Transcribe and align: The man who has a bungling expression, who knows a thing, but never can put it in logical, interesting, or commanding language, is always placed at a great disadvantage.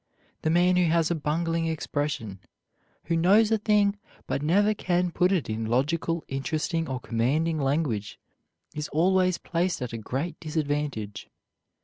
The 0.41 0.49
man 0.49 0.77
who 0.77 0.85
has 0.85 1.11
a 1.11 1.13
bungling 1.13 1.67
expression, 1.67 2.39
who 3.03 3.15
knows 3.15 3.51
a 3.51 3.59
thing, 3.59 3.99
but 4.25 4.41
never 4.41 4.73
can 4.73 5.11
put 5.11 5.31
it 5.31 5.47
in 5.47 5.67
logical, 5.67 6.23
interesting, 6.27 6.89
or 6.89 6.99
commanding 6.99 7.59
language, 7.59 8.19
is 8.73 8.87
always 8.87 9.37
placed 9.37 9.79
at 9.79 9.93
a 9.93 9.99
great 9.99 10.39
disadvantage. 10.39 11.29